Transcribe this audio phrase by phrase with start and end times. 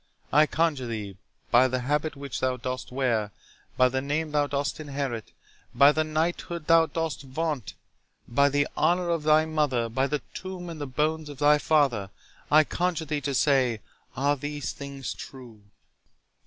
[0.33, 1.15] —I conjure thee,
[1.51, 3.29] by the habit which thou dost wear,
[3.77, 9.45] by the name thou dost inherit—by the knighthood thou dost vaunt—by the honour of thy
[9.45, 13.79] mother—by the tomb and the bones of thy father—I conjure thee to say,
[14.17, 15.61] are these things true?"